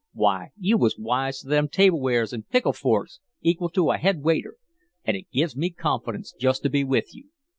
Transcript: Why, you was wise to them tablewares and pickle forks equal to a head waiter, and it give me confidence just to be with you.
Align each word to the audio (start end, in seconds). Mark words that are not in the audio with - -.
Why, 0.13 0.49
you 0.57 0.79
was 0.79 0.97
wise 0.97 1.41
to 1.41 1.47
them 1.47 1.67
tablewares 1.67 2.33
and 2.33 2.49
pickle 2.49 2.73
forks 2.73 3.19
equal 3.41 3.69
to 3.69 3.91
a 3.91 3.99
head 3.99 4.23
waiter, 4.23 4.55
and 5.05 5.15
it 5.15 5.27
give 5.31 5.55
me 5.55 5.69
confidence 5.69 6.33
just 6.39 6.63
to 6.63 6.71
be 6.71 6.83
with 6.83 7.13
you. 7.13 7.29